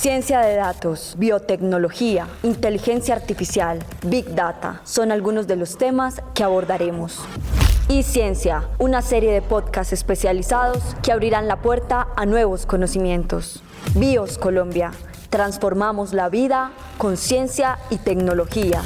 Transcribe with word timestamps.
Ciencia 0.00 0.40
de 0.40 0.56
datos, 0.56 1.14
biotecnología, 1.18 2.26
inteligencia 2.42 3.14
artificial, 3.14 3.80
big 4.06 4.34
data 4.34 4.80
son 4.84 5.12
algunos 5.12 5.46
de 5.46 5.56
los 5.56 5.76
temas 5.76 6.22
que 6.34 6.42
abordaremos. 6.42 7.22
Y 7.86 8.02
Ciencia, 8.02 8.70
una 8.78 9.02
serie 9.02 9.30
de 9.30 9.42
podcasts 9.42 9.92
especializados 9.92 10.96
que 11.02 11.12
abrirán 11.12 11.48
la 11.48 11.60
puerta 11.60 12.08
a 12.16 12.24
nuevos 12.24 12.64
conocimientos. 12.64 13.62
BIOS 13.94 14.38
Colombia, 14.38 14.92
transformamos 15.28 16.14
la 16.14 16.30
vida 16.30 16.72
con 16.96 17.18
ciencia 17.18 17.78
y 17.90 17.98
tecnología. 17.98 18.80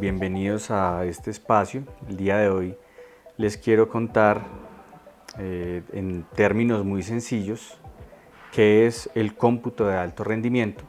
Bienvenidos 0.00 0.70
a 0.70 1.04
este 1.04 1.32
espacio. 1.32 1.82
El 2.08 2.16
día 2.16 2.36
de 2.36 2.48
hoy 2.48 2.78
les 3.38 3.56
quiero 3.56 3.88
contar 3.88 4.42
eh, 5.36 5.82
en 5.92 6.24
términos 6.36 6.84
muy 6.84 7.02
sencillos 7.02 7.80
qué 8.54 8.86
es 8.86 9.10
el 9.16 9.34
cómputo 9.34 9.84
de 9.88 9.96
alto 9.96 10.22
rendimiento, 10.22 10.84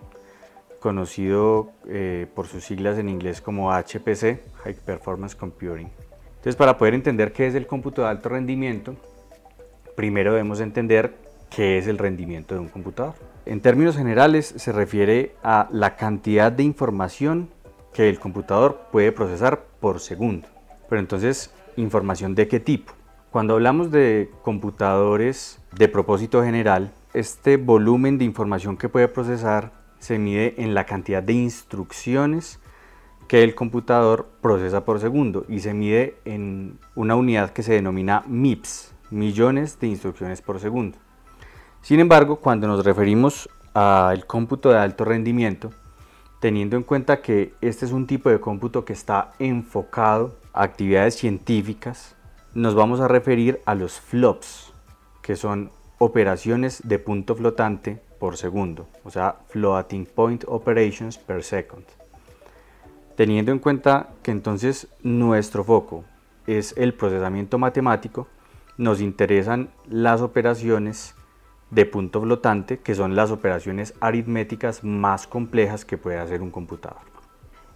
conocido 0.80 1.72
eh, 1.88 2.28
por 2.36 2.46
sus 2.46 2.64
siglas 2.64 3.00
en 3.00 3.10
inglés 3.10 3.42
como 3.42 3.72
HPC, 3.73 4.40
High 4.64 4.76
Performance 4.86 5.36
Computing. 5.36 5.90
Entonces, 6.28 6.56
para 6.56 6.78
poder 6.78 6.94
entender 6.94 7.34
qué 7.34 7.48
es 7.48 7.56
el 7.56 7.66
cómputo 7.66 8.04
de 8.04 8.09
alto 8.09 8.30
rendimiento, 8.30 8.96
primero 9.96 10.32
debemos 10.32 10.59
entender 10.59 11.16
qué 11.50 11.80
es 11.80 11.88
el 11.88 11.98
rendimiento 11.98 12.54
de 12.54 12.62
un 12.62 12.68
computador. 12.68 13.16
En 13.48 13.62
términos 13.62 13.98
generales, 13.98 14.54
se 14.56 14.72
refiere 14.72 15.34
a 15.42 15.68
la 15.72 15.95
cantidad 15.95 16.52
de 16.52 16.62
información 16.62 17.50
que 17.94 18.09
el 18.09 18.20
computador 18.20 18.90
puede 18.92 19.12
procesar 19.12 19.64
por 19.80 20.00
segundo. 20.00 20.48
Pero 20.88 21.00
entonces, 21.00 21.52
¿información 21.78 22.36
de 22.36 22.48
qué 22.48 22.59
tipo? 22.59 22.94
Cuando 23.32 23.56
hablamos 23.56 23.90
de 23.90 24.30
computadores 24.44 25.59
de 25.76 25.88
propósito 25.88 26.44
general, 26.44 26.92
este 27.16 27.55
volumen 27.55 28.18
de 28.18 28.26
información 28.26 28.76
que 28.76 28.90
puede 28.90 29.08
procesar 29.08 29.72
se 30.00 30.20
mide 30.20 30.56
en 30.58 30.73
la 30.73 30.86
cantidad 30.86 31.23
de 31.23 31.34
instrucciones 31.34 32.59
que 33.30 33.42
el 33.42 33.56
computador 33.56 34.28
procesa 34.42 34.84
por 34.84 35.00
segundo 35.00 35.45
y 35.48 35.62
se 35.62 35.73
mide 35.73 36.17
en 36.26 36.78
una 36.94 37.16
unidad 37.16 37.52
que 37.52 37.64
se 37.64 37.73
denomina 37.73 38.23
MIPS, 38.28 38.94
millones 39.12 39.80
de 39.80 39.88
instrucciones 39.88 40.42
por 40.42 40.59
segundo. 40.59 40.98
Sin 41.81 42.02
embargo, 42.02 42.36
cuando 42.36 42.67
nos 42.67 42.84
referimos 42.84 43.50
al 43.73 44.28
cómputo 44.28 44.70
de 44.70 44.78
alto 44.78 45.06
rendimiento, 45.06 45.72
teniendo 46.42 46.76
en 46.76 46.84
cuenta 46.84 47.22
que 47.22 47.54
este 47.61 47.86
es 47.86 47.94
un 47.94 48.08
tipo 48.08 48.30
de 48.30 48.42
cómputo 48.42 48.84
que 48.84 48.94
está 48.94 49.32
enfocado 49.39 50.38
a 50.54 50.64
actividades 50.64 51.16
científicas, 51.16 52.16
nos 52.54 52.76
vamos 52.76 53.00
a 53.00 53.08
referir 53.08 53.61
a 53.66 53.73
los 53.73 54.00
flops, 54.00 54.73
que 55.22 55.36
son 55.36 55.72
operaciones 55.98 56.82
de 56.84 57.00
punto 57.00 57.36
flotante 57.36 58.02
por 58.20 58.38
segundo, 58.38 58.88
o 59.04 59.10
sea, 59.10 59.38
floating 59.50 60.06
point 60.06 60.44
operations 60.48 61.18
per 61.18 61.44
second. 61.44 61.84
Teniendo 63.16 63.52
en 63.52 63.60
cuenta 63.60 64.10
que 64.22 64.32
entonces 64.32 64.88
nuestro 65.04 65.64
foco 65.64 66.04
es 66.48 66.73
el 66.78 66.94
procesamiento 66.94 67.58
matemático, 67.58 68.28
nos 68.78 69.00
interesan 69.00 69.70
las 69.88 70.22
operaciones 70.22 71.16
de 71.72 71.86
punto 71.86 72.22
flotante, 72.22 72.80
que 72.80 72.96
son 72.96 73.16
las 73.16 73.32
operaciones 73.32 73.94
aritméticas 74.00 74.84
más 74.84 75.28
complejas 75.28 75.86
que 75.86 75.98
puede 75.98 76.18
hacer 76.18 76.42
un 76.42 76.52
computador. 76.52 77.02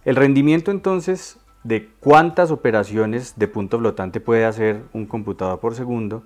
El 0.04 0.16
rendimiento 0.16 0.70
entonces 0.70 1.38
de 1.64 1.88
cuántas 2.00 2.50
operaciones 2.50 3.34
de 3.36 3.48
punto 3.48 3.78
flotante 3.78 4.20
puede 4.20 4.44
hacer 4.44 4.82
un 4.92 5.06
computador 5.06 5.60
por 5.60 5.74
segundo 5.74 6.22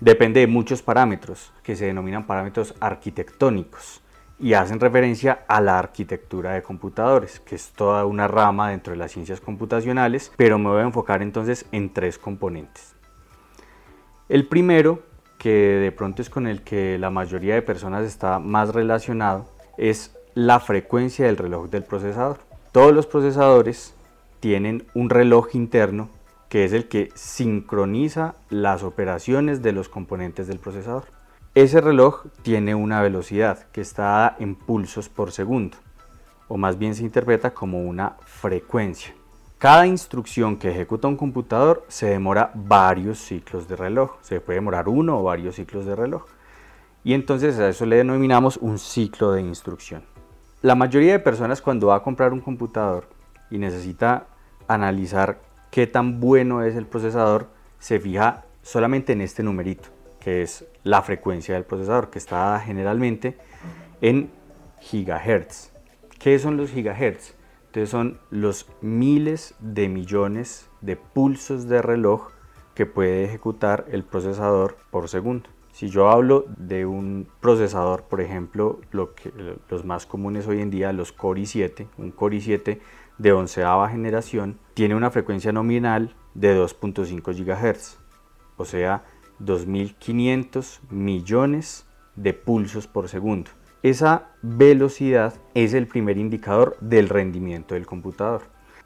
depende 0.00 0.40
de 0.40 0.46
muchos 0.46 0.82
parámetros 0.82 1.52
que 1.62 1.76
se 1.76 1.86
denominan 1.86 2.26
parámetros 2.26 2.74
arquitectónicos 2.80 4.02
y 4.38 4.54
hacen 4.54 4.80
referencia 4.80 5.44
a 5.46 5.60
la 5.60 5.78
arquitectura 5.78 6.52
de 6.52 6.62
computadores, 6.62 7.38
que 7.38 7.54
es 7.54 7.70
toda 7.70 8.04
una 8.06 8.26
rama 8.26 8.70
dentro 8.70 8.92
de 8.92 8.98
las 8.98 9.12
ciencias 9.12 9.40
computacionales, 9.40 10.32
pero 10.36 10.58
me 10.58 10.68
voy 10.68 10.80
a 10.80 10.86
enfocar 10.86 11.22
entonces 11.22 11.64
en 11.70 11.92
tres 11.92 12.18
componentes. 12.18 12.94
El 14.28 14.48
primero, 14.48 15.02
que 15.38 15.50
de 15.50 15.92
pronto 15.92 16.22
es 16.22 16.30
con 16.30 16.46
el 16.46 16.62
que 16.62 16.98
la 16.98 17.10
mayoría 17.10 17.54
de 17.54 17.62
personas 17.62 18.04
está 18.04 18.40
más 18.40 18.74
relacionado, 18.74 19.46
es 19.78 20.16
la 20.34 20.58
frecuencia 20.58 21.26
del 21.26 21.36
reloj 21.36 21.68
del 21.68 21.84
procesador. 21.84 22.38
Todos 22.72 22.92
los 22.92 23.06
procesadores 23.06 23.94
tienen 24.40 24.84
un 24.94 25.10
reloj 25.10 25.54
interno 25.54 26.08
que 26.52 26.66
es 26.66 26.74
el 26.74 26.86
que 26.86 27.08
sincroniza 27.14 28.34
las 28.50 28.82
operaciones 28.82 29.62
de 29.62 29.72
los 29.72 29.88
componentes 29.88 30.48
del 30.48 30.58
procesador. 30.58 31.04
Ese 31.54 31.80
reloj 31.80 32.26
tiene 32.42 32.74
una 32.74 33.00
velocidad 33.00 33.70
que 33.72 33.80
está 33.80 34.36
en 34.38 34.54
pulsos 34.54 35.08
por 35.08 35.32
segundo, 35.32 35.78
o 36.48 36.58
más 36.58 36.76
bien 36.76 36.94
se 36.94 37.04
interpreta 37.04 37.54
como 37.54 37.80
una 37.80 38.18
frecuencia. 38.26 39.14
Cada 39.56 39.86
instrucción 39.86 40.58
que 40.58 40.70
ejecuta 40.70 41.08
un 41.08 41.16
computador 41.16 41.86
se 41.88 42.08
demora 42.08 42.50
varios 42.54 43.18
ciclos 43.18 43.66
de 43.66 43.76
reloj, 43.76 44.18
se 44.20 44.42
puede 44.42 44.58
demorar 44.58 44.90
uno 44.90 45.20
o 45.20 45.22
varios 45.22 45.54
ciclos 45.54 45.86
de 45.86 45.96
reloj. 45.96 46.26
Y 47.02 47.14
entonces 47.14 47.58
a 47.60 47.70
eso 47.70 47.86
le 47.86 47.96
denominamos 47.96 48.58
un 48.58 48.78
ciclo 48.78 49.32
de 49.32 49.40
instrucción. 49.40 50.02
La 50.60 50.74
mayoría 50.74 51.12
de 51.12 51.18
personas 51.18 51.62
cuando 51.62 51.86
va 51.86 51.96
a 51.96 52.02
comprar 52.02 52.34
un 52.34 52.42
computador 52.42 53.08
y 53.50 53.56
necesita 53.56 54.26
analizar 54.68 55.50
qué 55.72 55.86
tan 55.86 56.20
bueno 56.20 56.62
es 56.62 56.76
el 56.76 56.86
procesador, 56.86 57.48
se 57.78 57.98
fija 57.98 58.44
solamente 58.62 59.14
en 59.14 59.22
este 59.22 59.42
numerito, 59.42 59.88
que 60.20 60.42
es 60.42 60.66
la 60.84 61.00
frecuencia 61.00 61.54
del 61.54 61.64
procesador, 61.64 62.10
que 62.10 62.18
está 62.18 62.60
generalmente 62.60 63.38
en 64.02 64.30
gigahertz. 64.80 65.72
¿Qué 66.18 66.38
son 66.38 66.58
los 66.58 66.70
gigahertz? 66.70 67.34
Entonces 67.68 67.88
son 67.88 68.20
los 68.28 68.68
miles 68.82 69.54
de 69.60 69.88
millones 69.88 70.68
de 70.82 70.96
pulsos 70.96 71.66
de 71.68 71.80
reloj 71.80 72.28
que 72.74 72.84
puede 72.84 73.24
ejecutar 73.24 73.86
el 73.90 74.04
procesador 74.04 74.76
por 74.90 75.08
segundo. 75.08 75.48
Si 75.72 75.88
yo 75.88 76.10
hablo 76.10 76.44
de 76.58 76.84
un 76.84 77.26
procesador, 77.40 78.02
por 78.02 78.20
ejemplo, 78.20 78.78
lo 78.90 79.14
que, 79.14 79.32
los 79.70 79.86
más 79.86 80.04
comunes 80.04 80.46
hoy 80.46 80.60
en 80.60 80.68
día, 80.68 80.92
los 80.92 81.12
Core 81.12 81.40
i7, 81.40 81.86
un 81.96 82.10
Core 82.10 82.36
i7 82.36 82.78
de 83.18 83.32
onceava 83.32 83.88
generación 83.88 84.58
tiene 84.74 84.94
una 84.94 85.10
frecuencia 85.10 85.52
nominal 85.52 86.14
de 86.34 86.56
2.5 86.58 87.34
GHz, 87.34 87.98
o 88.56 88.64
sea, 88.64 89.04
2.500 89.40 90.80
millones 90.90 91.86
de 92.16 92.32
pulsos 92.32 92.86
por 92.86 93.08
segundo. 93.08 93.50
Esa 93.82 94.30
velocidad 94.42 95.34
es 95.54 95.74
el 95.74 95.88
primer 95.88 96.16
indicador 96.16 96.76
del 96.80 97.08
rendimiento 97.08 97.74
del 97.74 97.86
computador. 97.86 98.42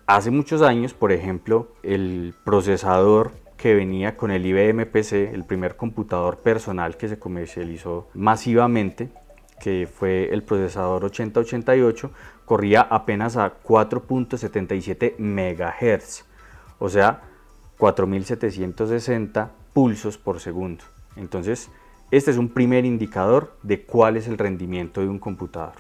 Hace 0.06 0.30
muchos 0.30 0.62
años, 0.62 0.94
por 0.94 1.12
ejemplo, 1.12 1.72
el 1.82 2.34
procesador 2.44 3.32
que 3.56 3.74
venía 3.74 4.16
con 4.16 4.30
el 4.30 4.46
IBM 4.46 4.86
PC, 4.86 5.34
el 5.34 5.44
primer 5.44 5.76
computador 5.76 6.38
personal 6.38 6.96
que 6.96 7.08
se 7.08 7.18
comercializó 7.18 8.08
masivamente, 8.14 9.10
que 9.60 9.88
fue 9.92 10.32
el 10.32 10.42
procesador 10.42 11.04
8088, 11.04 12.10
corría 12.44 12.82
apenas 12.82 13.36
a 13.36 13.62
4.77 13.62 15.18
MHz, 15.18 16.24
o 16.78 16.88
sea, 16.88 17.22
4760 17.78 19.50
pulsos 19.72 20.18
por 20.18 20.40
segundo. 20.40 20.84
Entonces, 21.16 21.70
este 22.10 22.30
es 22.30 22.36
un 22.36 22.50
primer 22.50 22.84
indicador 22.84 23.56
de 23.62 23.82
cuál 23.82 24.16
es 24.16 24.28
el 24.28 24.38
rendimiento 24.38 25.00
de 25.00 25.08
un 25.08 25.18
computador. 25.18 25.74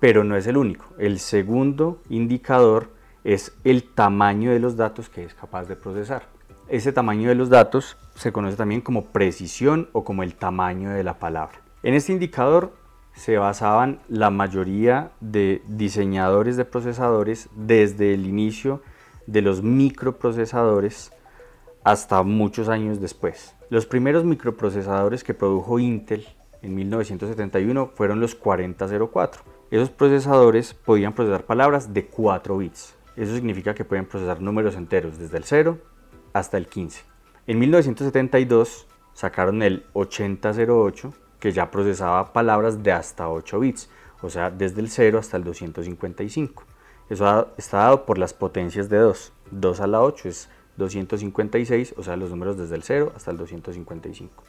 Pero 0.00 0.24
no 0.24 0.36
es 0.36 0.46
el 0.46 0.56
único. 0.56 0.86
El 0.98 1.18
segundo 1.18 2.00
indicador 2.08 2.90
es 3.24 3.52
el 3.64 3.84
tamaño 3.84 4.50
de 4.50 4.58
los 4.58 4.76
datos 4.76 5.08
que 5.08 5.24
es 5.24 5.34
capaz 5.34 5.66
de 5.66 5.76
procesar. 5.76 6.26
Ese 6.68 6.92
tamaño 6.92 7.28
de 7.28 7.34
los 7.34 7.48
datos 7.48 7.96
se 8.14 8.32
conoce 8.32 8.56
también 8.56 8.80
como 8.80 9.06
precisión 9.06 9.88
o 9.92 10.04
como 10.04 10.22
el 10.22 10.34
tamaño 10.34 10.90
de 10.90 11.04
la 11.04 11.18
palabra. 11.18 11.60
En 11.82 11.94
este 11.94 12.12
indicador 12.12 12.72
se 13.14 13.36
basaban 13.38 14.00
la 14.08 14.30
mayoría 14.30 15.10
de 15.20 15.62
diseñadores 15.66 16.56
de 16.56 16.64
procesadores 16.64 17.48
desde 17.56 18.14
el 18.14 18.26
inicio 18.26 18.82
de 19.26 19.42
los 19.42 19.62
microprocesadores 19.62 21.12
hasta 21.84 22.22
muchos 22.22 22.68
años 22.68 23.00
después. 23.00 23.54
Los 23.70 23.86
primeros 23.86 24.24
microprocesadores 24.24 25.24
que 25.24 25.34
produjo 25.34 25.78
Intel 25.78 26.26
en 26.62 26.74
1971 26.74 27.92
fueron 27.94 28.20
los 28.20 28.34
4004. 28.34 29.42
Esos 29.70 29.90
procesadores 29.90 30.74
podían 30.74 31.12
procesar 31.12 31.44
palabras 31.44 31.92
de 31.92 32.06
4 32.06 32.56
bits. 32.56 32.94
Eso 33.16 33.34
significa 33.34 33.74
que 33.74 33.84
pueden 33.84 34.06
procesar 34.06 34.40
números 34.40 34.76
enteros 34.76 35.18
desde 35.18 35.36
el 35.36 35.44
0 35.44 35.78
hasta 36.32 36.56
el 36.56 36.68
15. 36.68 37.04
En 37.46 37.58
1972 37.58 38.86
sacaron 39.12 39.62
el 39.62 39.84
8008 39.92 41.12
que 41.40 41.52
ya 41.52 41.70
procesaba 41.70 42.32
palabras 42.32 42.82
de 42.82 42.92
hasta 42.92 43.28
8 43.28 43.60
bits, 43.60 43.88
o 44.22 44.30
sea, 44.30 44.50
desde 44.50 44.80
el 44.80 44.90
0 44.90 45.18
hasta 45.18 45.36
el 45.36 45.44
255. 45.44 46.64
Eso 47.08 47.48
está 47.56 47.78
dado 47.78 48.04
por 48.04 48.18
las 48.18 48.34
potencias 48.34 48.88
de 48.88 48.98
2. 48.98 49.32
2 49.50 49.80
a 49.80 49.86
la 49.86 50.02
8 50.02 50.28
es 50.28 50.48
256, 50.76 51.94
o 51.96 52.02
sea, 52.02 52.16
los 52.16 52.30
números 52.30 52.56
desde 52.58 52.76
el 52.76 52.82
0 52.82 53.12
hasta 53.16 53.30
el 53.30 53.36
255. 53.36 54.44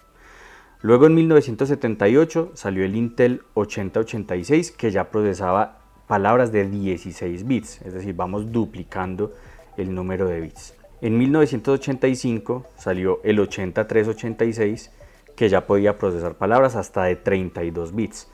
Luego 0.82 1.08
en 1.08 1.16
1978 1.16 2.52
salió 2.54 2.86
el 2.86 2.96
Intel 2.96 3.44
8086 3.54 4.72
que 4.72 4.92
ya 4.92 5.12
procesaba 5.12 5.80
palabras 6.08 6.52
de 6.52 6.70
16 6.70 7.46
bits, 7.46 7.82
es 7.82 7.94
decir, 7.94 8.16
vamos 8.16 8.52
duplicando 8.52 9.34
el 9.78 9.94
número 9.94 10.28
de 10.28 10.42
bits. 10.42 10.76
En 11.02 11.18
1985 11.18 12.66
salió 12.78 13.20
el 13.24 13.40
8386 13.40 14.92
que 15.40 15.48
ya 15.48 15.66
podía 15.66 15.98
procesar 15.98 16.36
palabras 16.36 16.76
hasta 16.76 17.06
de 17.06 17.16
32 17.16 17.96
bits. 17.96 18.30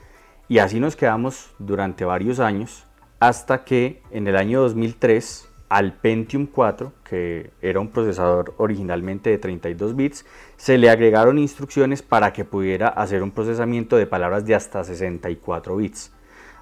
Y 0.48 0.58
así 0.58 0.80
nos 0.80 0.96
quedamos 0.96 1.54
durante 1.60 2.04
varios 2.04 2.40
años 2.40 2.84
hasta 3.20 3.62
que 3.62 4.02
en 4.10 4.26
el 4.26 4.36
año 4.36 4.60
2003 4.62 5.48
al 5.68 5.92
Pentium 5.92 6.46
4, 6.48 6.92
que 7.08 7.52
era 7.62 7.78
un 7.78 7.90
procesador 7.92 8.54
originalmente 8.56 9.30
de 9.30 9.38
32 9.38 9.94
bits, 9.94 10.26
se 10.56 10.78
le 10.78 10.90
agregaron 10.90 11.38
instrucciones 11.38 12.02
para 12.02 12.32
que 12.32 12.44
pudiera 12.44 12.88
hacer 12.88 13.22
un 13.22 13.30
procesamiento 13.30 13.96
de 13.96 14.08
palabras 14.08 14.44
de 14.44 14.56
hasta 14.56 14.82
64 14.82 15.76
bits. 15.76 16.12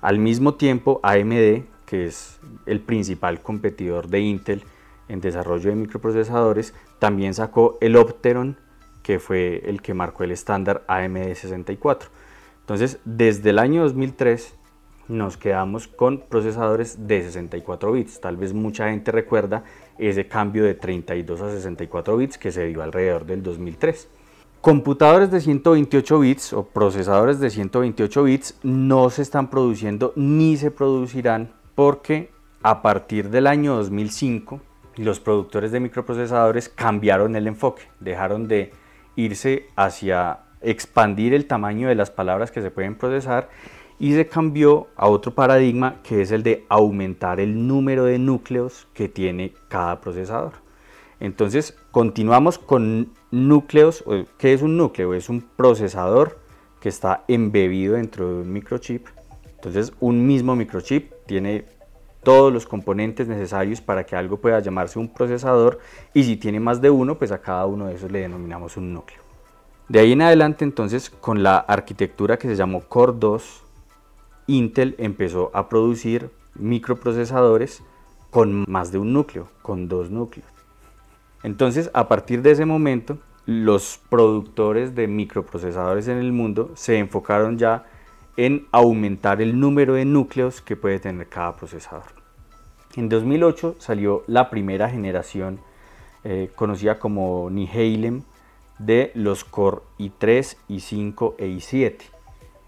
Al 0.02 0.19
mismo 0.19 0.56
tiempo, 0.56 1.00
AMD, 1.02 1.62
que 1.87 2.05
es 2.05 2.38
el 2.67 2.81
principal 2.81 3.41
competidor 3.41 4.08
de 4.08 4.20
Intel 4.20 4.62
en 5.08 5.23
desarrollo 5.23 5.70
de 5.70 5.76
microprocesadores, 5.76 6.75
también 6.99 7.32
sacó 7.32 7.79
el 7.81 7.96
Opteron, 7.96 8.58
que 9.05 9.21
fue 9.21 9.62
el 9.67 9.83
que 9.83 9.95
marcó 9.95 10.25
el 10.25 10.33
estándar 10.33 10.83
AMD 10.89 11.35
64. 11.35 12.09
Entonces, 12.61 12.99
desde 13.05 13.51
el 13.51 13.61
año 13.61 13.83
2003 13.83 14.55
nos 15.06 15.37
quedamos 15.37 15.87
con 15.87 16.23
procesadores 16.23 17.06
de 17.06 17.23
64 17.23 17.93
bits. 17.93 18.21
Tal 18.21 18.39
vez 18.39 18.55
mucha 18.55 18.89
gente 18.89 19.12
recuerda 19.12 19.62
ese 19.99 20.27
cambio 20.27 20.65
de 20.65 20.75
32 20.75 21.43
a 21.43 21.51
64 21.51 22.17
bits 22.17 22.39
que 22.39 22.51
se 22.51 22.67
dio 22.67 22.83
alrededor 22.83 23.27
del 23.27 23.43
2003. 23.43 24.09
Computadores 24.62 25.31
de 25.31 25.43
128 25.43 26.19
bits 26.21 26.53
o 26.55 26.65
procesadores 26.65 27.39
de 27.39 27.51
128 27.51 28.23
bits 28.23 28.59
no 28.62 29.11
se 29.11 29.21
están 29.21 29.51
produciendo 29.51 30.15
ni 30.17 30.56
se 30.56 30.71
producirán 30.71 31.53
porque 31.75 32.31
a 32.62 32.81
partir 32.81 33.29
del 33.29 33.47
año 33.47 33.77
2005 33.77 34.62
los 34.97 35.21
productores 35.21 35.71
de 35.71 35.81
microprocesadores 35.81 36.71
cambiaron 36.71 37.37
el 37.37 37.47
enfoque, 37.47 37.83
dejaron 38.01 38.49
de 38.49 38.73
irse 39.16 39.66
hacia 39.76 40.40
expandir 40.61 41.34
el 41.34 41.46
tamaño 41.46 41.88
de 41.88 41.94
las 41.94 42.11
palabras 42.11 42.50
que 42.50 42.62
se 42.62 42.70
pueden 42.70 42.96
procesar 42.96 43.49
y 43.99 44.14
se 44.14 44.26
cambió 44.26 44.88
a 44.96 45.08
otro 45.08 45.34
paradigma 45.34 46.00
que 46.02 46.22
es 46.22 46.31
el 46.32 46.43
de 46.43 46.64
aumentar 46.69 47.40
el 47.40 47.66
número 47.66 48.05
de 48.05 48.19
núcleos 48.19 48.88
que 48.93 49.08
tiene 49.08 49.52
cada 49.69 50.00
procesador. 50.00 50.52
Entonces 51.20 51.76
continuamos 51.90 52.58
con 52.58 53.12
núcleos. 53.31 54.05
¿Qué 54.38 54.52
es 54.52 54.62
un 54.62 54.76
núcleo? 54.76 55.14
Es 55.14 55.28
un 55.28 55.43
procesador 55.43 56.40
que 56.81 56.88
está 56.88 57.25
embebido 57.28 57.94
dentro 57.94 58.28
de 58.28 58.43
un 58.43 58.52
microchip. 58.52 59.06
Entonces 59.55 59.93
un 60.00 60.26
mismo 60.26 60.56
microchip 60.56 61.12
tiene 61.26 61.64
todos 62.25 62.53
los 62.53 62.67
componentes 62.67 63.29
necesarios 63.29 63.81
para 63.81 64.05
que 64.05 64.17
algo 64.17 64.38
pueda 64.38 64.59
llamarse 64.59 64.99
un 64.99 65.09
procesador 65.09 65.79
y 66.12 66.25
si 66.25 66.37
tiene 66.37 66.59
más 66.59 66.81
de 66.81 66.91
uno, 66.91 67.17
pues 67.17 67.31
a 67.31 67.41
cada 67.41 67.67
uno 67.67 67.87
de 67.87 67.94
esos 67.94 68.11
le 68.11 68.21
denominamos 68.21 68.76
un 68.76 68.93
núcleo. 68.93 69.21
De 69.88 70.00
ahí 70.00 70.12
en 70.12 70.23
adelante 70.23 70.65
entonces 70.65 71.11
con 71.11 71.43
la 71.43 71.59
arquitectura 71.59 72.38
que 72.38 72.49
se 72.49 72.56
llamó 72.56 72.81
Core 72.81 73.12
2 73.17 73.65
Intel 74.47 74.94
empezó 74.99 75.50
a 75.55 75.69
producir 75.69 76.31
microprocesadores 76.55 77.82
con 78.31 78.65
más 78.69 78.93
de 78.93 78.99
un 78.99 79.12
núcleo, 79.12 79.49
con 79.62 79.88
dos 79.88 80.11
núcleos. 80.11 80.49
Entonces, 81.43 81.91
a 81.94 82.09
partir 82.09 82.43
de 82.43 82.50
ese 82.50 82.65
momento, 82.65 83.19
los 83.47 84.00
productores 84.09 84.94
de 84.94 85.06
microprocesadores 85.06 86.09
en 86.09 86.19
el 86.19 86.32
mundo 86.32 86.73
se 86.75 86.99
enfocaron 86.99 87.59
ya 87.59 87.85
en 88.36 88.66
aumentar 88.72 89.40
el 89.40 89.58
número 89.58 89.94
de 89.94 90.04
núcleos 90.04 90.60
que 90.60 90.76
puede 90.76 90.98
tener 90.98 91.28
cada 91.28 91.56
procesador. 91.56 92.04
En 92.96 93.08
2008 93.08 93.76
salió 93.78 94.25
la 94.26 94.50
primera 94.50 94.88
generación 94.88 95.60
eh, 96.25 96.50
conocida 96.54 96.98
como 96.98 97.50
Nihalem 97.50 98.22
de 98.78 99.12
los 99.14 99.44
Core 99.44 99.82
i3, 99.98 100.56
i5 100.69 101.34
e 101.38 101.46
i7. 101.46 101.96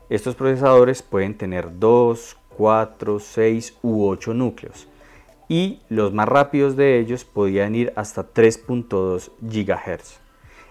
Estos 0.08 0.34
procesadores 0.34 1.02
pueden 1.02 1.36
tener 1.36 1.78
2, 1.78 2.36
4, 2.56 3.18
6 3.18 3.78
u 3.82 4.06
8 4.06 4.34
núcleos 4.34 4.88
y 5.48 5.80
los 5.88 6.12
más 6.12 6.28
rápidos 6.28 6.76
de 6.76 6.98
ellos 6.98 7.24
podían 7.24 7.74
ir 7.74 7.92
hasta 7.96 8.32
3.2 8.32 9.30
GHz. 9.40 10.18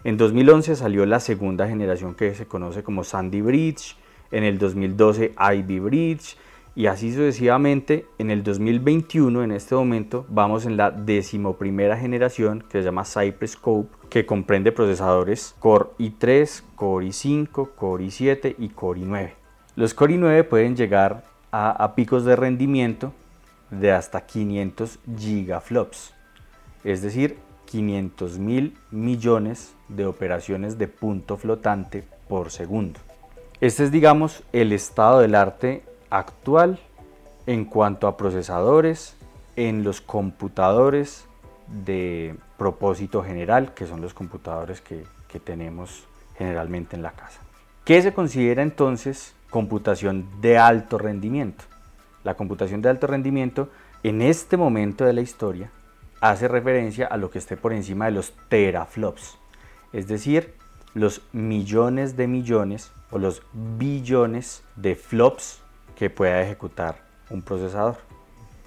En 0.03 0.17
2011 0.17 0.75
salió 0.75 1.05
la 1.05 1.19
segunda 1.19 1.67
generación 1.67 2.13
que 2.15 2.35
se 2.35 2.45
conoce 2.45 2.83
como 2.83 3.03
Sandy 3.03 3.41
Bridge, 3.41 3.95
en 4.31 4.43
el 4.43 4.57
2012 4.57 5.33
Ivy 5.37 5.79
Bridge 5.79 6.37
y 6.75 6.87
así 6.87 7.11
sucesivamente. 7.11 8.05
En 8.17 8.29
el 8.29 8.43
2021, 8.43 9.43
en 9.43 9.51
este 9.51 9.75
momento, 9.75 10.25
vamos 10.29 10.65
en 10.65 10.77
la 10.77 10.91
decimoprimera 10.91 11.97
generación 11.97 12.63
que 12.69 12.79
se 12.79 12.83
llama 12.83 13.05
Cypress 13.05 13.51
Scope, 13.51 13.95
que 14.09 14.25
comprende 14.25 14.71
procesadores 14.71 15.55
Core 15.59 15.89
i3, 15.99 16.63
Core 16.75 17.07
i5, 17.07 17.69
Core 17.75 18.05
i7 18.05 18.55
y 18.57 18.69
Core 18.69 19.01
i9. 19.01 19.31
Los 19.75 19.93
Core 19.93 20.15
i9 20.15 20.47
pueden 20.47 20.75
llegar 20.75 21.23
a, 21.51 21.71
a 21.71 21.95
picos 21.95 22.25
de 22.25 22.35
rendimiento 22.35 23.13
de 23.71 23.91
hasta 23.91 24.25
500 24.25 24.99
gigaflops, 25.17 26.13
es 26.83 27.01
decir, 27.01 27.37
500 27.65 28.37
mil 28.37 28.77
millones 28.91 29.73
de 29.89 30.05
operaciones 30.05 30.77
de 30.77 30.87
punto 30.87 31.37
flotante 31.37 32.03
por 32.29 32.51
segundo. 32.51 32.99
Este 33.61 33.85
es, 33.85 33.91
digamos, 33.91 34.43
el 34.51 34.73
estado 34.73 35.19
del 35.19 35.33
arte 35.33 35.83
actual 36.09 36.77
en 37.47 37.63
cuanto 37.63 38.07
a 38.07 38.17
procesadores 38.17 39.15
en 39.55 39.83
los 39.83 40.01
computadores 40.01 41.25
de 41.67 42.35
propósito 42.57 43.23
general, 43.23 43.73
que 43.73 43.87
son 43.87 44.01
los 44.01 44.13
computadores 44.13 44.81
que, 44.81 45.05
que 45.29 45.39
tenemos 45.39 46.03
generalmente 46.37 46.97
en 46.97 47.01
la 47.01 47.11
casa. 47.11 47.39
¿Qué 47.85 48.01
se 48.01 48.13
considera 48.13 48.61
entonces 48.61 49.35
computación 49.49 50.27
de 50.41 50.57
alto 50.57 50.97
rendimiento? 50.97 51.63
La 52.25 52.33
computación 52.33 52.81
de 52.81 52.89
alto 52.89 53.07
rendimiento 53.07 53.69
en 54.03 54.21
este 54.21 54.57
momento 54.57 55.05
de 55.05 55.13
la 55.13 55.21
historia 55.21 55.71
hace 56.19 56.49
referencia 56.49 57.07
a 57.07 57.15
lo 57.15 57.29
que 57.29 57.39
esté 57.39 57.55
por 57.55 57.71
encima 57.71 58.05
de 58.05 58.11
los 58.11 58.33
teraflops, 58.49 59.37
es 59.93 60.07
decir, 60.07 60.55
los 60.93 61.21
millones 61.31 62.17
de 62.17 62.27
millones 62.27 62.91
los 63.19 63.41
billones 63.53 64.63
de 64.75 64.95
flops 64.95 65.61
que 65.95 66.09
pueda 66.09 66.41
ejecutar 66.41 66.97
un 67.29 67.41
procesador. 67.41 67.97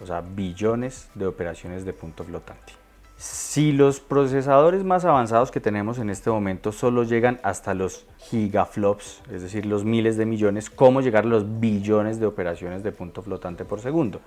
O 0.01 0.07
sea, 0.07 0.21
billones 0.21 1.09
de 1.15 1.27
operaciones 1.27 1.85
de 1.85 1.93
punto 1.93 2.25
flotante. 2.25 2.73
Si 3.17 3.73
los 3.73 3.99
procesadores 3.99 4.85
más 4.85 5.05
avanzados 5.05 5.51
que 5.51 5.59
tenemos 5.59 5.99
en 5.99 6.09
este 6.09 6.31
momento 6.31 6.71
solo 6.71 7.03
llegan 7.03 7.41
hasta 7.43 7.75
los 7.75 8.07
gigaflops, 8.19 9.23
es 9.33 9.43
decir, 9.43 9.67
los 9.67 9.85
miles 9.85 10.17
de 10.17 10.25
millones, 10.25 10.71
¿cómo 10.71 11.01
llegar 11.01 11.25
a 11.25 11.29
los 11.29 11.59
billones 11.59 12.21
de 12.21 12.27
operaciones 12.27 12.85
de 12.85 12.93
punto 12.93 13.21
flotante 13.21 13.65
por 13.65 13.81
segundo? 13.81 14.21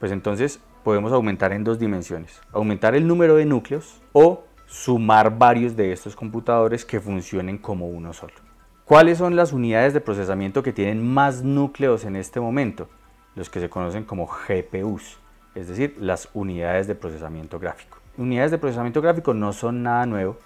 Pues 0.00 0.10
entonces 0.10 0.58
podemos 0.82 1.12
aumentar 1.12 1.52
en 1.52 1.62
dos 1.62 1.78
dimensiones. 1.78 2.40
Aumentar 2.52 2.96
el 2.96 3.06
número 3.06 3.36
de 3.36 3.44
núcleos 3.44 4.02
o 4.12 4.42
sumar 4.66 5.38
varios 5.38 5.76
de 5.76 5.92
estos 5.92 6.16
computadores 6.16 6.84
que 6.84 7.00
funcionen 7.00 7.58
como 7.58 7.86
uno 7.86 8.12
solo. 8.12 8.34
¿Cuáles 8.92 9.16
son 9.16 9.36
las 9.36 9.54
unidades 9.54 9.94
de 9.94 10.02
procesamiento 10.02 10.62
que 10.62 10.74
tienen 10.74 11.02
más 11.02 11.42
núcleos 11.42 12.04
en 12.04 12.14
este 12.14 12.40
momento? 12.40 12.90
Los 13.34 13.48
que 13.48 13.58
se 13.58 13.70
conocen 13.70 14.04
como 14.04 14.26
GPUs, 14.26 15.18
es 15.54 15.68
decir, 15.68 15.96
las 15.98 16.28
unidades 16.34 16.88
de 16.88 16.94
procesamiento 16.94 17.58
gráfico. 17.58 17.96
Unidades 18.18 18.50
de 18.50 18.58
procesamiento 18.58 19.00
gráfico 19.00 19.32
no 19.32 19.54
son 19.54 19.82
nada 19.82 20.04
nuevo. 20.04 20.36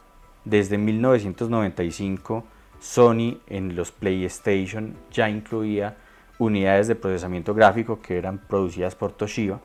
Desde 0.45 0.79
1995 0.79 2.45
Sony 2.79 3.39
en 3.49 3.75
los 3.75 3.91
PlayStation 3.91 4.95
ya 5.11 5.29
incluía 5.29 5.97
unidades 6.39 6.87
de 6.87 6.95
procesamiento 6.95 7.53
gráfico 7.53 8.01
que 8.01 8.17
eran 8.17 8.39
producidas 8.39 8.95
por 8.95 9.11
Toshiba. 9.11 9.59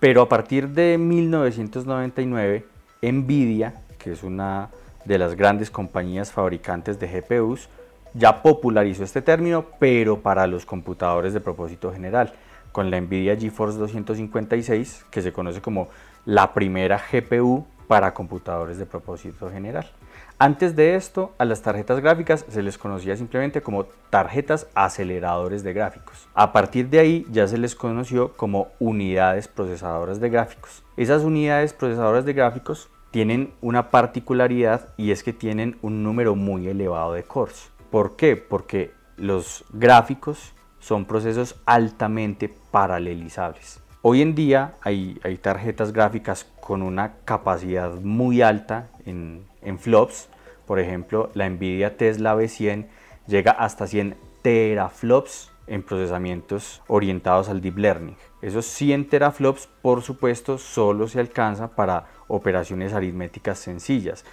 Pero 0.00 0.22
a 0.22 0.28
partir 0.28 0.70
de 0.70 0.98
1999 0.98 2.66
Nvidia, 3.00 3.84
que 3.96 4.10
es 4.10 4.24
una 4.24 4.70
de 5.04 5.18
las 5.18 5.36
grandes 5.36 5.70
compañías 5.70 6.32
fabricantes 6.32 6.98
de 6.98 7.06
GPUs, 7.06 7.68
ya 8.14 8.42
popularizó 8.42 9.04
este 9.04 9.22
término, 9.22 9.66
pero 9.78 10.20
para 10.20 10.46
los 10.46 10.64
computadores 10.64 11.34
de 11.34 11.40
propósito 11.40 11.92
general, 11.92 12.32
con 12.72 12.90
la 12.90 13.00
NVIDIA 13.00 13.36
GeForce 13.36 13.78
256, 13.78 15.06
que 15.10 15.22
se 15.22 15.32
conoce 15.32 15.60
como 15.60 15.88
la 16.24 16.54
primera 16.54 17.00
GPU 17.12 17.66
para 17.88 18.14
computadores 18.14 18.78
de 18.78 18.86
propósito 18.86 19.50
general. 19.50 19.90
Antes 20.38 20.74
de 20.74 20.96
esto, 20.96 21.32
a 21.38 21.44
las 21.44 21.62
tarjetas 21.62 22.00
gráficas 22.00 22.44
se 22.48 22.62
les 22.62 22.78
conocía 22.78 23.16
simplemente 23.16 23.62
como 23.62 23.84
tarjetas 24.10 24.66
aceleradores 24.74 25.62
de 25.62 25.72
gráficos. 25.72 26.28
A 26.34 26.52
partir 26.52 26.88
de 26.88 26.98
ahí 26.98 27.26
ya 27.30 27.46
se 27.46 27.58
les 27.58 27.74
conoció 27.74 28.32
como 28.32 28.68
unidades 28.80 29.46
procesadoras 29.46 30.20
de 30.20 30.30
gráficos. 30.30 30.82
Esas 30.96 31.22
unidades 31.22 31.72
procesadoras 31.72 32.24
de 32.24 32.32
gráficos 32.32 32.88
tienen 33.12 33.52
una 33.60 33.90
particularidad 33.90 34.88
y 34.96 35.12
es 35.12 35.22
que 35.22 35.32
tienen 35.32 35.76
un 35.82 36.02
número 36.02 36.34
muy 36.34 36.66
elevado 36.66 37.12
de 37.12 37.22
cores 37.22 37.70
¿Por 37.94 38.16
qué? 38.16 38.36
Porque 38.36 38.90
los 39.16 39.64
gráficos 39.72 40.52
son 40.80 41.04
procesos 41.04 41.54
altamente 41.64 42.52
paralelizables. 42.72 43.78
Hoy 44.02 44.20
en 44.20 44.34
día 44.34 44.74
hay, 44.80 45.20
tarjetas 45.40 45.92
gráficas 45.92 46.44
con 46.60 46.82
una 46.82 47.12
capacidad 47.24 47.92
muy 48.00 48.42
alta 48.42 48.88
en, 49.06 49.46
en 49.62 49.78
flops. 49.78 50.28
Por 50.66 50.80
ejemplo, 50.80 51.30
la 51.34 51.48
Nvidia 51.48 51.96
Tesla 51.96 52.34
B100 52.34 52.88
llega 53.28 53.52
hasta 53.52 53.86
100 53.86 54.16
teraflops 54.42 55.52
en 55.68 55.84
procesamientos 55.84 56.82
orientados 56.88 57.48
al 57.48 57.60
deep 57.60 57.78
learning. 57.78 58.16
Esos 58.42 58.66
100 58.66 59.08
teraflops, 59.08 59.68
por 59.82 60.02
supuesto, 60.02 60.58
solo 60.58 61.06
se 61.06 61.20
alcanza 61.20 61.76
para 61.76 62.06
operaciones 62.26 62.92
aritméticas 62.92 63.60
sencillas. 63.60 64.24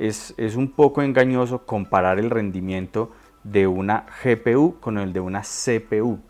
Es, 0.00 0.56
un 0.56 0.70
poco 0.70 1.02
engañoso 1.02 1.66
comparar 1.66 2.18
el 2.18 2.30
rendimiento 2.30 3.10
de 3.44 3.66
una 3.66 4.06
GPU 4.24 4.76
con 4.80 4.96
el 4.96 5.12
de 5.12 5.20
una 5.20 5.42
CPU. 5.42 6.20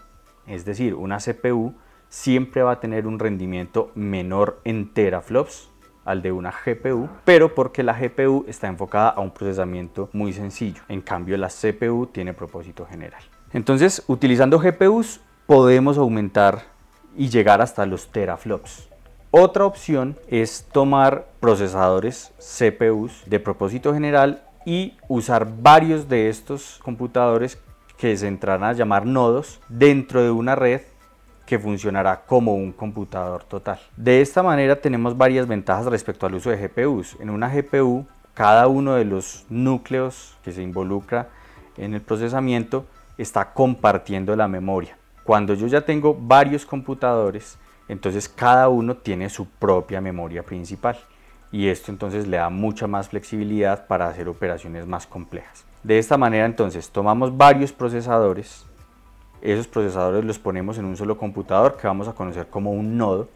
Es 0.49 0.65
decir, 0.65 0.95
una 0.95 1.19
CPU 1.19 1.75
siempre 2.09 2.65
va 2.65 2.73
a 2.73 2.81
tener 2.81 3.07
un 3.07 3.21
rendimiento 3.21 3.93
menor 3.95 4.61
en 4.65 4.93
teraflops 4.93 5.71
al 6.05 6.21
de 6.21 6.33
una 6.33 6.51
GPU, 6.51 7.09
pero 7.25 7.55
porque 7.55 7.85
la 7.85 7.93
GPU 7.93 8.45
está 8.49 8.67
enfocada 8.67 9.11
a 9.11 9.21
un 9.21 9.31
procesamiento 9.31 10.09
muy 10.13 10.33
sencillo. 10.33 10.83
En 10.89 11.01
cambio, 11.01 11.37
la 11.37 11.49
CPU 11.49 12.07
tiene 12.07 12.35
propósito 12.35 12.87
general. 12.87 13.23
Entonces, 13.53 14.03
utilizando 14.09 14.59
GPUs 14.59 15.21
podemos 15.47 15.97
aumentar 15.97 16.65
y 17.17 17.29
llegar 17.29 17.61
hasta 17.61 17.87
los 17.87 18.11
teraflops. 18.11 18.90
Otra 19.33 19.65
opción 19.65 20.17
es 20.27 20.67
tomar 20.73 21.25
procesadores 21.39 22.33
CPUs 22.41 23.23
de 23.27 23.39
propósito 23.39 23.95
general 23.95 24.43
y 24.67 24.97
usar 25.07 25.47
varios 25.63 26.09
de 26.09 26.29
estos 26.29 26.81
computadores 26.83 27.57
que 27.97 28.17
se 28.17 28.27
entrarán 28.27 28.65
a 28.65 28.73
llamar 28.73 29.07
nodos 29.07 29.61
dentro 29.69 30.21
de 30.21 30.33
una 30.33 30.57
red 30.57 30.81
que 31.47 31.61
funcionará 31.61 32.23
como 32.27 32.57
un 32.57 32.73
computador 32.73 33.45
total. 33.45 33.79
De 33.97 34.21
esta 34.21 34.43
manera 34.43 34.81
tenemos 34.81 35.17
varias 35.17 35.47
ventajas 35.47 35.87
respecto 35.87 36.27
al 36.27 36.35
uso 36.35 36.51
de 36.51 36.57
GPUs. 36.57 37.17
En 37.21 37.31
una 37.31 37.49
GPU, 37.55 38.07
cada 38.35 38.67
uno 38.67 38.95
de 38.97 39.05
los 39.05 39.47
núcleos 39.49 40.37
que 40.43 40.51
se 40.51 40.63
involucra 40.63 41.29
en 41.77 41.95
el 41.95 42.01
procesamiento 42.01 42.85
está 43.17 43.53
compartiendo 43.53 44.35
la 44.35 44.49
memoria. 44.49 44.99
Cuando 45.23 45.55
yo 45.55 45.69
ya 45.69 45.83
tengo 45.83 46.19
varios 46.21 46.67
computadores, 46.67 47.60
entonces 47.91 48.29
cada 48.29 48.69
uno 48.69 48.97
tiene 48.97 49.29
su 49.29 49.47
propia 49.47 50.01
memoria 50.01 50.45
principal 50.45 50.97
y 51.51 51.67
esto 51.67 51.91
entonces 51.91 52.29
le 52.29 52.37
da 52.37 52.49
mucha 52.49 52.87
más 52.87 53.09
flexibilidad 53.09 53.89
para 53.89 54.07
hacer 54.07 54.29
operaciones 54.29 54.87
más 54.87 55.07
complejas. 55.07 55.65
De 55.83 55.99
esta 55.99 56.17
manera 56.17 56.47
entonces 56.47 56.89
tomamos 56.91 57.37
varios 57.37 57.73
procesadores, 57.73 58.65
esos 59.43 59.67
procesadores 59.67 60.25
los 60.25 60.39
ponemos 60.39 60.79
en 60.79 60.85
un 60.85 60.97
solo 60.97 61.17
computador 61.17 61.77
que 61.77 61.89
vamos 61.89 62.07
a 62.07 62.13
conocer 62.13 62.47
como 62.47 62.71
un 62.73 62.97
nodo. 62.97 63.29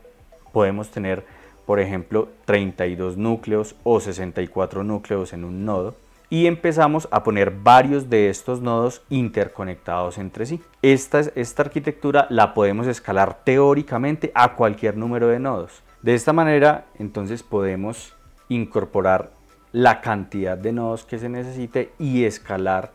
Podemos 0.53 0.91
tener 0.91 1.25
por 1.67 1.81
ejemplo 1.81 2.29
32 2.45 3.17
núcleos 3.17 3.75
o 3.83 3.99
64 3.99 4.85
núcleos 4.85 5.33
en 5.33 5.45
un 5.45 5.65
nodo 5.65 5.97
y 6.31 6.47
empezamos 6.47 7.09
a 7.11 7.23
poner 7.23 7.51
varios 7.51 8.11
de 8.11 8.29
estos 8.29 8.61
nodos 8.61 9.03
interconectados 9.09 10.19
entre 10.19 10.47
sí. 10.47 10.61
Esta, 10.83 11.21
esta 11.35 11.63
arquitectura 11.63 12.27
la 12.31 12.55
podemos 12.55 12.87
escalar 12.87 13.45
teóricamente 13.45 14.33
a 14.35 14.55
cualquier 14.55 14.97
número 14.97 15.29
de 15.29 15.39
nodos. 15.39 15.83
De 16.03 16.15
esta 16.15 16.33
manera 16.33 16.87
entonces 16.99 17.43
podemos 17.43 18.15
incorporar 18.49 19.31
la 19.73 20.01
cantidad 20.01 20.57
de 20.57 20.73
nodos 20.73 21.05
que 21.05 21.19
se 21.19 21.29
necesite 21.29 21.93
y 21.99 22.25
escalar 22.25 22.93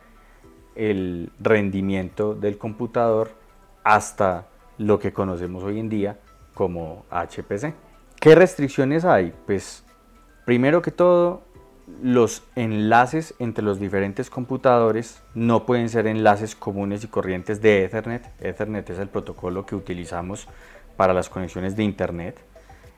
el 0.75 1.31
rendimiento 1.39 2.35
del 2.35 2.57
computador 2.57 3.31
hasta 3.83 4.47
lo 4.77 4.97
que 4.99 5.11
conocemos 5.11 5.63
hoy 5.63 5.79
en 5.79 5.89
día 5.89 6.19
como 6.53 7.05
HPC. 7.11 7.73
¿Qué 8.19 8.35
restricciones 8.35 9.05
hay? 9.05 9.33
Pues 9.45 9.83
primero 10.45 10.81
que 10.81 10.91
todo 10.91 11.41
los 12.01 12.43
enlaces 12.55 13.33
entre 13.39 13.63
los 13.63 13.79
diferentes 13.79 14.29
computadores 14.29 15.21
no 15.33 15.65
pueden 15.65 15.89
ser 15.89 16.07
enlaces 16.07 16.55
comunes 16.55 17.03
y 17.03 17.07
corrientes 17.07 17.61
de 17.61 17.83
Ethernet. 17.83 18.29
Ethernet 18.39 18.89
es 18.89 18.99
el 18.99 19.07
protocolo 19.07 19.65
que 19.65 19.75
utilizamos 19.75 20.47
para 20.95 21.13
las 21.13 21.29
conexiones 21.29 21.75
de 21.75 21.83
Internet. 21.83 22.39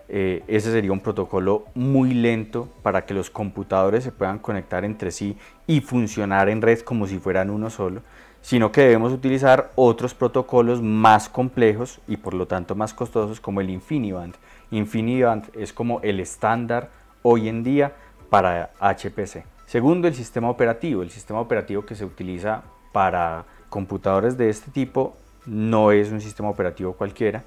Eh, 0.10 0.44
ese 0.48 0.72
sería 0.72 0.92
un 0.92 1.00
protocolo 1.00 1.66
muy 1.74 2.14
lento 2.14 2.68
para 2.84 3.06
que 3.06 3.14
los 3.14 3.30
computadores 3.30 4.04
se 4.04 4.12
puedan 4.12 4.40
conectar 4.40 4.84
entre 4.84 5.12
sí 5.12 5.38
y 5.68 5.82
funcionar 5.82 6.50
en 6.50 6.62
red 6.62 6.80
como 6.82 7.08
si 7.08 7.18
fueran 7.18 7.50
uno 7.50 7.70
solo, 7.70 8.02
sino 8.42 8.72
que 8.72 8.82
debemos 8.82 9.14
utilizar 9.14 9.72
otros 9.76 10.14
protocolos 10.14 10.82
más 10.82 11.30
complejos 11.30 12.02
y 12.08 12.18
por 12.18 12.34
lo 12.34 12.46
tanto 12.46 12.76
más 12.76 12.94
costosos 12.94 13.40
como 13.40 13.62
el 13.62 13.70
InfiniBand. 13.70 14.36
InfiniBand 14.72 15.56
es 15.56 15.72
como 15.72 16.02
el 16.02 16.20
estándar 16.20 16.90
hoy 17.24 17.48
en 17.48 17.64
día 17.64 17.94
para 18.32 18.72
HPC. 18.80 19.44
Segundo, 19.66 20.08
el 20.08 20.16
sistema 20.16 20.50
operativo. 20.50 21.04
El 21.04 21.12
sistema 21.12 21.42
operativo 21.42 21.86
que 21.86 21.96
se 21.96 22.06
utiliza 22.06 22.64
para 22.94 23.44
computadores 23.70 24.38
de 24.38 24.50
este 24.50 24.72
tipo 24.72 25.18
no 25.46 25.92
es 25.92 26.12
un 26.12 26.22
sistema 26.22 26.50
operativo 26.50 26.94
cualquiera. 26.94 27.44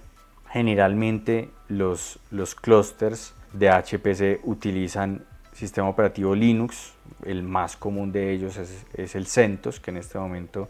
Generalmente 0.51 1.49
los, 1.69 2.19
los 2.31 2.55
clusters 2.55 3.33
de 3.55 3.71
HPC 3.71 4.47
utilizan 4.47 5.25
sistema 5.55 5.89
operativo 5.89 6.35
Linux. 6.35 6.93
El 7.25 7.43
más 7.43 7.79
común 7.79 8.13
de 8.13 8.33
ellos 8.33 8.59
es, 8.59 9.15
el 9.15 9.27
CentOS, 9.27 9.81
que 9.81 9.91
en 9.91 9.97
este 9.97 10.19
momento 10.19 10.69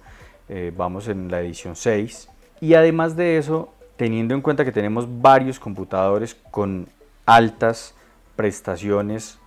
eh, 0.49 0.73
vamos 0.77 1.09
en 1.09 1.29
la 1.29 1.41
edición 1.41 1.75
6. 1.75 2.29
Y 2.61 2.75
además 2.75 3.17
de 3.17 3.37
eso, 3.37 3.75
teniendo 3.97 4.35
en 4.35 4.43
cuenta 4.43 4.65
que 4.65 4.71
tenemos 4.71 5.09
varios 5.21 5.59
computadores 5.59 6.37
con 6.53 6.87
altas 7.27 7.97
prestaciones 8.37 9.41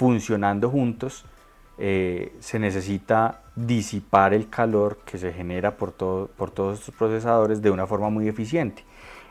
funcionando 0.00 0.70
juntos, 0.70 1.26
eh, 1.76 2.32
se 2.40 2.58
necesita 2.58 3.42
disipar 3.54 4.32
el 4.32 4.48
calor 4.48 5.00
que 5.04 5.18
se 5.18 5.30
genera 5.30 5.76
por, 5.76 5.92
todo, 5.92 6.28
por 6.38 6.50
todos 6.50 6.78
estos 6.78 6.94
procesadores 6.94 7.60
de 7.60 7.70
una 7.70 7.86
forma 7.86 8.08
muy 8.08 8.26
eficiente. 8.26 8.82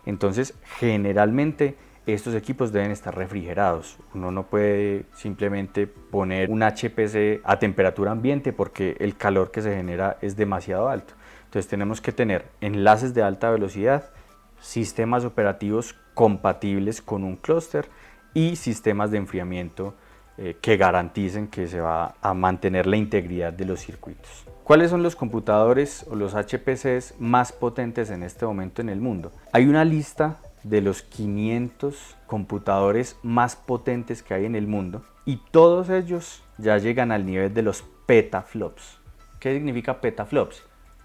Entonces, 0.06 0.54
generalmente 0.78 1.76
estos 2.06 2.36
equipos 2.36 2.72
deben 2.72 2.92
estar 2.92 3.18
refrigerados. 3.18 3.98
Uno 4.14 4.30
no 4.30 4.44
puede 4.44 5.06
simplemente 5.16 5.88
poner 5.88 6.52
un 6.52 6.62
HPC 6.62 7.42
a 7.44 7.58
temperatura 7.58 8.12
ambiente 8.12 8.54
porque 8.54 8.96
el 9.00 9.18
calor 9.18 9.50
que 9.50 9.64
se 9.64 9.76
genera 9.76 10.20
es 10.22 10.36
demasiado 10.36 10.88
alto. 10.88 11.16
Entonces 11.46 11.68
tenemos 11.68 12.00
que 12.00 12.12
tener 12.12 12.46
enlaces 12.62 13.16
de 13.16 13.24
alta 13.24 13.50
velocidad, 13.50 14.12
sistemas 14.62 15.26
operativos 15.26 15.96
compatibles 16.14 17.02
con 17.02 17.24
un 17.24 17.38
clúster 17.38 17.90
y 18.36 18.56
sistemas 18.56 19.10
de 19.10 19.18
enfriamiento 19.18 19.96
eh, 20.42 20.56
que 20.62 20.78
garanticen 20.78 21.50
que 21.50 21.68
se 21.68 21.82
va 21.82 22.16
a 22.22 22.34
mantener 22.34 22.88
la 22.88 22.96
integridad 22.96 23.52
de 23.52 23.66
los 23.66 23.82
circuitos. 23.82 24.46
¿Cuáles 24.64 24.90
son 24.90 25.04
los 25.04 25.18
computadores 25.18 26.06
o 26.10 26.16
los 26.16 26.34
HPCs 26.34 27.16
más 27.20 27.52
potentes 27.52 28.10
en 28.10 28.24
este 28.24 28.46
momento 28.46 28.82
en 28.82 28.88
el 28.88 29.02
mundo? 29.02 29.34
Hay 29.52 29.68
una 29.68 29.84
lista 29.84 30.38
de 30.64 30.80
los 30.80 31.02
500 31.02 32.16
computadores 32.26 33.18
más 33.22 33.58
potentes 33.58 34.24
que 34.24 34.34
hay 34.34 34.46
en 34.46 34.56
el 34.56 34.66
mundo 34.66 35.04
y 35.26 35.42
todos 35.52 35.90
ellos 35.90 36.42
ya 36.58 36.78
llegan 36.78 37.12
al 37.12 37.26
nivel 37.26 37.54
de 37.54 37.62
los 37.62 37.84
petaflops. 38.06 38.98
¿Qué 39.42 39.54
significa 39.54 40.00
petaflops? 40.00 40.64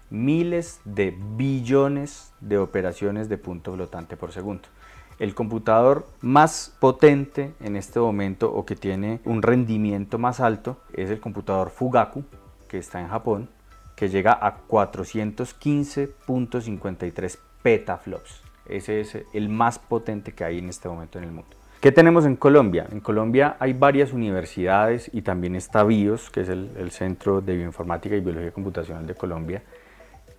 Miles 0.09 0.79
de 0.85 1.13
billones 1.35 2.31
de 2.39 2.57
operaciones 2.57 3.27
de 3.27 3.37
punto 3.37 3.73
flotante 3.73 4.15
por 4.15 4.31
segundo 4.31 4.69
el 5.19 5.33
computador 5.33 6.07
más 6.21 6.75
potente 6.79 7.53
en 7.61 7.75
este 7.75 7.99
momento 7.99 8.51
o 8.51 8.65
que 8.65 8.75
tiene 8.75 9.19
un 9.25 9.41
rendimiento 9.41 10.17
más 10.17 10.39
alto 10.39 10.77
es 10.93 11.09
el 11.09 11.19
computador 11.19 11.69
Fugaku, 11.69 12.23
que 12.67 12.77
está 12.77 12.99
en 12.99 13.07
Japón, 13.07 13.49
que 13.95 14.09
llega 14.09 14.33
a 14.33 14.67
415.53 14.67 17.37
petaflops. 17.61 18.41
Ese 18.67 18.99
es 18.99 19.17
el 19.33 19.49
más 19.49 19.79
potente 19.79 20.33
que 20.33 20.43
hay 20.43 20.59
en 20.59 20.69
este 20.69 20.89
momento 20.89 21.17
en 21.17 21.25
el 21.25 21.31
mundo. 21.31 21.55
¿Qué 21.79 21.91
tenemos 21.91 22.25
en 22.25 22.35
Colombia? 22.35 22.87
En 22.91 22.99
Colombia 22.99 23.57
hay 23.59 23.73
varias 23.73 24.11
universidades 24.11 25.09
y 25.13 25.21
también 25.21 25.55
está 25.55 25.83
BIOS, 25.83 26.31
que 26.31 26.41
es 26.41 26.49
el, 26.49 26.71
el 26.77 26.89
Centro 26.91 27.41
de 27.41 27.55
Bioinformática 27.55 28.15
y 28.15 28.21
Biología 28.21 28.51
Computacional 28.51 29.05
de 29.05 29.13
Colombia, 29.13 29.61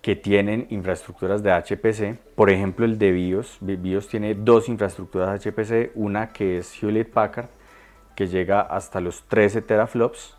que 0.01 0.15
tienen 0.15 0.67
infraestructuras 0.69 1.43
de 1.43 1.51
HPC. 1.51 2.19
Por 2.35 2.49
ejemplo, 2.49 2.85
el 2.85 2.97
de 2.97 3.11
BIOS. 3.11 3.57
BIOS 3.61 4.07
tiene 4.07 4.35
dos 4.35 4.69
infraestructuras 4.69 5.43
HPC, 5.43 5.91
una 5.95 6.29
que 6.29 6.57
es 6.57 6.81
Hewlett 6.81 7.11
Packard, 7.11 7.49
que 8.15 8.27
llega 8.27 8.61
hasta 8.61 8.99
los 8.99 9.23
13 9.23 9.61
teraflops, 9.61 10.37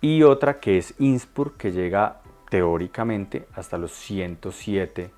y 0.00 0.22
otra 0.22 0.60
que 0.60 0.78
es 0.78 0.94
Inspur, 0.98 1.56
que 1.56 1.72
llega 1.72 2.20
teóricamente 2.50 3.46
hasta 3.54 3.78
los 3.78 3.92
107 3.92 5.10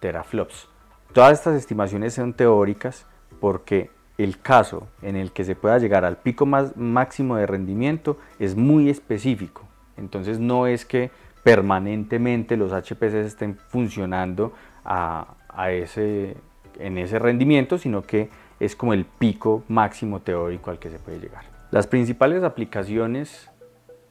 teraflops. 0.00 0.68
Todas 1.12 1.32
estas 1.38 1.54
estimaciones 1.56 2.14
son 2.14 2.34
teóricas 2.34 3.06
porque 3.40 3.90
el 4.18 4.40
caso 4.40 4.88
en 5.00 5.16
el 5.16 5.32
que 5.32 5.44
se 5.44 5.54
pueda 5.54 5.78
llegar 5.78 6.04
al 6.04 6.18
pico 6.18 6.44
más 6.44 6.76
máximo 6.76 7.36
de 7.36 7.46
rendimiento 7.46 8.18
es 8.38 8.56
muy 8.56 8.90
específico. 8.90 9.62
Entonces 9.96 10.38
no 10.38 10.66
es 10.66 10.84
que 10.84 11.10
permanentemente 11.42 12.56
los 12.56 12.72
HPCs 12.72 13.14
estén 13.14 13.56
funcionando 13.56 14.52
a, 14.84 15.34
ese, 15.70 16.36
en 16.78 16.98
ese 16.98 17.18
rendimiento, 17.18 17.78
sino 17.78 18.02
que 18.02 18.30
es 18.60 18.76
como 18.76 18.92
el 18.92 19.04
pico 19.04 19.64
máximo 19.68 20.20
teórico 20.20 20.70
al 20.70 20.78
que 20.78 20.90
se 20.90 20.98
puede 20.98 21.20
llegar. 21.20 21.44
Las 21.70 21.86
principales 21.86 22.42
aplicaciones 22.44 23.50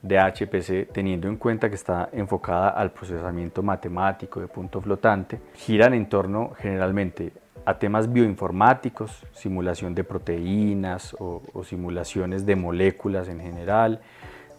de 0.02 0.20
HPC, 0.20 0.92
teniendo 0.92 1.28
en 1.28 1.38
cuenta 1.38 1.70
que 1.70 1.76
está 1.76 2.10
enfocada 2.12 2.70
al 2.70 2.92
procesamiento 2.92 3.62
matemático 3.62 4.40
de 4.40 4.48
punto 4.48 4.82
flotante, 4.82 5.40
giran 5.54 5.94
en 5.94 6.10
torno 6.10 6.54
generalmente 6.58 7.32
a 7.66 7.78
temas 7.78 8.12
bioinformáticos, 8.12 9.26
simulación 9.34 9.94
de 9.94 10.04
proteínas 10.04 11.16
o, 11.20 11.42
simulaciones 11.64 12.46
de 12.46 12.56
moléculas 12.56 13.28
en 13.28 13.40
general, 13.40 14.02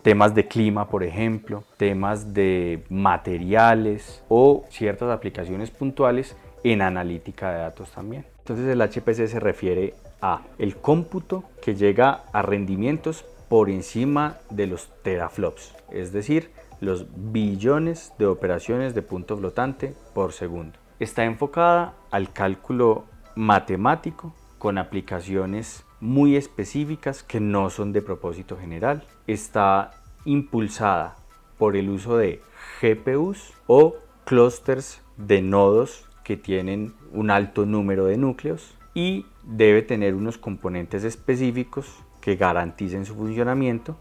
temas 0.03 0.35
de 0.35 0.47
clima, 0.49 0.89
por 0.89 1.03
ejemplo, 1.05 1.65
temas 1.77 2.35
de 2.35 2.85
materiales 2.89 4.23
o 4.29 4.65
ciertas 4.69 5.11
aplicaciones 5.11 5.71
puntuales 5.71 6.37
en 6.65 6.83
analítica 6.83 7.53
de 7.53 7.59
datos 7.59 7.91
también. 7.93 8.27
Entonces 8.39 8.67
el 8.67 8.81
HPC 8.81 9.29
se 9.29 9.41
refiere 9.41 9.95
a 10.21 10.43
el 10.59 10.77
cómputo 10.77 11.45
que 11.63 11.75
llega 11.75 12.25
a 12.33 12.43
rendimientos 12.43 13.25
por 13.49 13.71
encima 13.71 14.39
de 14.51 14.67
los 14.67 14.89
teraflops, 15.03 15.75
es 15.91 16.13
decir, 16.13 16.51
los 16.81 17.07
billones 17.15 18.13
de 18.19 18.27
operaciones 18.27 18.95
de 18.95 19.03
punto 19.03 19.37
flotante 19.37 19.95
por 20.15 20.33
segundo. 20.33 20.79
Está 20.99 21.25
enfocada 21.25 21.95
al 22.11 22.33
cálculo 22.33 23.05
matemático 23.37 24.35
con 24.59 24.79
aplicaciones 24.79 25.85
muy 26.03 26.35
específicas 26.35 27.23
que 27.23 27.39
no 27.39 27.71
son 27.71 27.93
de 27.93 28.03
propósito 28.03 28.59
general. 28.59 29.05
Está 29.29 29.93
impulsada 30.25 31.15
por 31.59 31.77
el 31.77 31.89
uso 31.89 32.17
de 32.17 32.43
GPUs 32.81 33.55
o 33.69 33.95
clusters 34.25 35.01
de 35.17 35.43
nodos 35.43 36.09
que 36.25 36.37
tienen 36.37 36.93
un 37.13 37.31
alto 37.31 37.67
número 37.67 38.05
de 38.07 38.17
núcleos 38.17 38.77
y 38.95 39.27
debe 39.45 39.83
tener 39.83 40.17
unos 40.17 40.39
componentes 40.39 41.05
específicos 41.05 41.87
que 42.21 42.35
garanticen 42.35 43.07
su 43.07 43.15
funcionamiento 43.15 43.97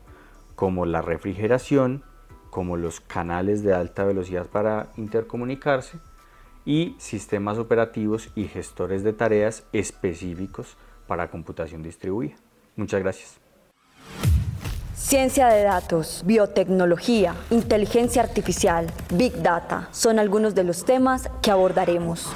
como 0.56 0.88
la 0.88 1.04
refrigeración, 1.04 2.04
como 2.50 2.78
los 2.78 3.00
canales 3.00 3.62
de 3.62 3.76
alta 3.76 4.06
velocidad 4.06 4.48
para 4.48 4.90
intercomunicarse 4.98 6.00
y 6.66 6.96
sistemas 6.98 7.60
operativos 7.60 8.32
y 8.34 8.46
gestores 8.46 9.04
de 9.04 9.14
tareas 9.14 9.68
específicos 9.72 10.78
para 11.12 11.30
computación 11.30 11.84
distribuida. 11.84 12.36
Muchas 12.78 13.02
gracias. 13.02 13.38
Ciencia 14.96 15.50
de 15.50 15.64
datos, 15.64 16.24
biotecnología, 16.26 17.36
inteligencia 17.50 18.22
artificial, 18.22 18.88
big 19.14 19.44
data 19.44 19.90
son 19.92 20.20
algunos 20.20 20.56
de 20.56 20.64
los 20.64 20.86
temas 20.86 21.30
que 21.42 21.52
abordaremos. 21.52 22.32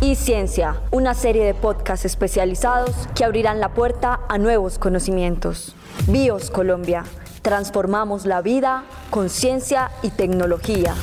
Y 0.00 0.14
Ciencia, 0.14 0.80
una 0.92 1.12
serie 1.12 1.44
de 1.44 1.52
podcasts 1.52 2.06
especializados 2.06 3.06
que 3.14 3.22
abrirán 3.22 3.60
la 3.60 3.74
puerta 3.74 4.20
a 4.30 4.38
nuevos 4.38 4.78
conocimientos. 4.78 5.76
BIOS 6.08 6.50
Colombia, 6.50 7.04
transformamos 7.42 8.24
la 8.24 8.40
vida 8.40 8.84
con 9.10 9.28
ciencia 9.28 9.90
y 10.02 10.08
tecnología. 10.08 10.94